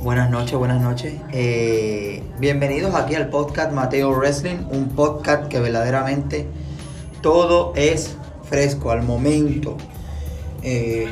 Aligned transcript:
Buenas 0.00 0.30
noches, 0.30 0.56
buenas 0.56 0.80
noches. 0.80 1.14
Eh, 1.32 2.22
bienvenidos 2.38 2.94
aquí 2.94 3.16
al 3.16 3.30
podcast 3.30 3.72
Mateo 3.72 4.12
Wrestling, 4.12 4.58
un 4.70 4.90
podcast 4.90 5.48
que 5.48 5.58
verdaderamente 5.58 6.46
todo 7.20 7.72
es 7.74 8.14
fresco, 8.44 8.92
al 8.92 9.02
momento. 9.02 9.76
Eh, 10.62 11.08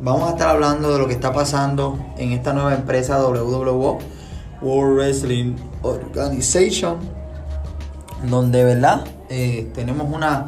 vamos 0.00 0.28
a 0.28 0.32
estar 0.32 0.48
hablando 0.48 0.92
de 0.92 0.98
lo 0.98 1.06
que 1.06 1.12
está 1.12 1.32
pasando 1.32 1.96
en 2.18 2.32
esta 2.32 2.52
nueva 2.52 2.74
empresa 2.74 3.24
WWE, 3.24 3.98
World 4.60 4.96
Wrestling 4.96 5.54
Organization, 5.82 6.98
donde, 8.28 8.64
¿verdad? 8.64 9.04
Eh, 9.30 9.70
tenemos 9.74 10.12
una 10.12 10.46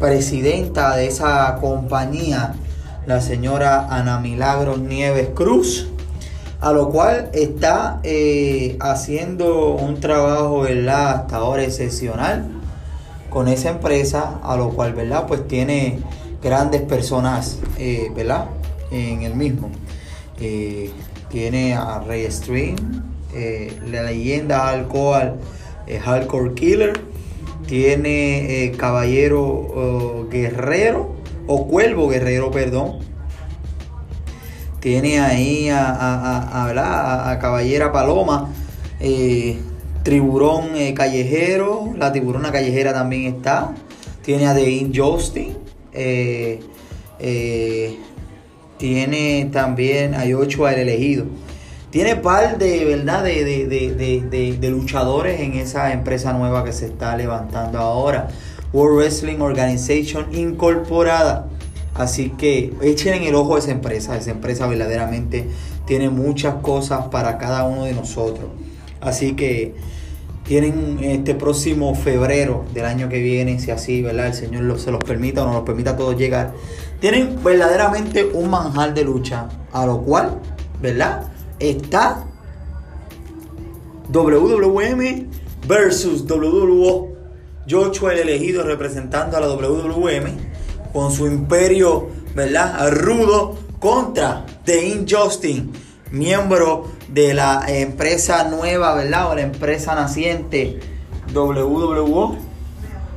presidenta 0.00 0.96
de 0.96 1.06
esa 1.06 1.56
compañía, 1.60 2.54
la 3.06 3.20
señora 3.20 3.86
Ana 3.88 4.18
Milagros 4.18 4.80
Nieves 4.80 5.28
Cruz 5.36 5.86
a 6.62 6.72
lo 6.72 6.90
cual 6.90 7.28
está 7.34 7.98
eh, 8.04 8.76
haciendo 8.78 9.74
un 9.74 9.98
trabajo, 9.98 10.60
¿verdad? 10.60 11.16
Hasta 11.16 11.36
ahora 11.38 11.64
excepcional 11.64 12.46
con 13.30 13.48
esa 13.48 13.70
empresa, 13.70 14.38
a 14.44 14.56
lo 14.56 14.70
cual, 14.70 14.94
¿verdad? 14.94 15.26
Pues 15.26 15.48
tiene 15.48 15.98
grandes 16.40 16.82
personas, 16.82 17.58
eh, 17.78 18.12
¿verdad? 18.14 18.46
En 18.92 19.22
el 19.22 19.34
mismo. 19.34 19.70
Eh, 20.40 20.92
tiene 21.28 21.74
a 21.74 21.98
Ray 21.98 22.30
Stream, 22.30 22.76
la 23.90 24.04
leyenda 24.04 24.68
alcohol, 24.68 25.38
Hardcore 26.04 26.54
Killer, 26.54 26.92
tiene 27.66 28.72
Caballero 28.76 29.42
oh, 29.42 30.26
Guerrero, 30.30 31.16
o 31.48 31.66
Cuervo 31.66 32.08
Guerrero, 32.08 32.52
perdón 32.52 33.11
tiene 34.82 35.20
ahí 35.20 35.68
a, 35.68 35.90
a, 35.90 36.68
a, 36.68 37.30
a 37.30 37.38
Caballera 37.38 37.92
Paloma, 37.92 38.48
eh, 38.98 39.56
Tiburón 40.02 40.74
eh, 40.74 40.92
Callejero, 40.92 41.94
la 41.96 42.12
Tiburona 42.12 42.50
Callejera 42.50 42.92
también 42.92 43.32
está. 43.36 43.72
Tiene 44.24 44.46
a 44.48 44.54
Dean 44.54 44.92
Justin. 44.92 45.56
Eh, 45.92 46.58
tiene 48.76 49.48
también 49.52 50.16
a 50.16 50.24
Yocho 50.24 50.68
el 50.68 50.80
elegido. 50.80 51.26
Tiene 51.90 52.16
par 52.16 52.58
de 52.58 52.84
verdad 52.84 53.22
de, 53.22 53.44
de, 53.44 54.56
de, 54.58 54.70
luchadores 54.70 55.40
en 55.40 55.54
esa 55.54 55.92
empresa 55.92 56.32
nueva 56.32 56.64
que 56.64 56.72
se 56.72 56.86
está 56.86 57.16
levantando 57.16 57.78
ahora. 57.78 58.28
World 58.72 58.96
Wrestling 58.96 59.38
Organization 59.38 60.34
Incorporada. 60.34 61.46
Así 61.94 62.30
que 62.30 62.72
echen 62.80 63.14
en 63.14 63.22
el 63.24 63.34
ojo 63.34 63.56
a 63.56 63.58
esa 63.58 63.70
empresa. 63.70 64.16
Esa 64.16 64.30
empresa 64.30 64.66
verdaderamente 64.66 65.46
tiene 65.86 66.10
muchas 66.10 66.56
cosas 66.56 67.06
para 67.06 67.38
cada 67.38 67.64
uno 67.64 67.84
de 67.84 67.92
nosotros. 67.92 68.50
Así 69.00 69.34
que 69.34 69.74
tienen 70.44 70.98
este 71.02 71.34
próximo 71.34 71.94
febrero 71.94 72.64
del 72.72 72.84
año 72.84 73.08
que 73.08 73.20
viene, 73.20 73.60
si 73.60 73.70
así, 73.70 74.02
¿verdad? 74.02 74.28
El 74.28 74.34
Señor 74.34 74.80
se 74.80 74.90
los 74.90 75.02
permita 75.04 75.42
o 75.42 75.46
nos 75.46 75.54
los 75.56 75.64
permita 75.64 75.90
a 75.90 75.96
todos 75.96 76.16
llegar. 76.16 76.52
Tienen 77.00 77.42
verdaderamente 77.42 78.24
un 78.24 78.50
manjar 78.50 78.94
de 78.94 79.04
lucha, 79.04 79.48
a 79.72 79.86
lo 79.86 80.02
cual, 80.02 80.38
¿verdad? 80.80 81.28
Está 81.58 82.24
WWM 84.10 85.26
versus 85.66 86.26
WWO. 86.26 87.12
Joshua 87.70 88.12
el 88.12 88.18
elegido 88.20 88.64
representando 88.64 89.36
a 89.36 89.40
la 89.40 89.46
WWM 89.46 90.36
con 90.92 91.12
su 91.12 91.26
imperio, 91.26 92.08
¿verdad? 92.34 92.90
Rudo 92.90 93.58
contra 93.78 94.44
The 94.64 94.86
Injustin, 94.88 95.72
miembro 96.10 96.88
de 97.08 97.34
la 97.34 97.64
empresa 97.66 98.44
nueva, 98.44 98.94
¿verdad? 98.94 99.30
O 99.30 99.34
la 99.34 99.42
empresa 99.42 99.94
naciente 99.94 100.80
WWO, 101.34 102.36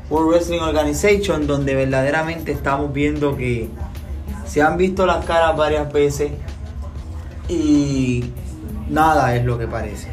World 0.10 0.30
Wrestling 0.30 0.60
Organization, 0.60 1.48
donde 1.48 1.76
verdaderamente 1.76 2.52
estamos 2.52 2.94
viendo 2.94 3.36
que 3.36 3.70
se 4.46 4.62
han 4.62 4.78
visto 4.78 5.06
las 5.06 5.26
caras 5.26 5.58
varias 5.58 5.92
veces 5.92 6.32
y 7.50 8.26
nada 8.90 9.36
es 9.36 9.44
lo 9.44 9.58
que 9.58 9.68
parece. 9.68 10.08